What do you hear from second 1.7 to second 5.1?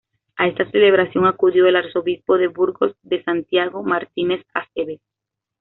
Arzobispo de Burgos D. Santiago Martínez Acebes.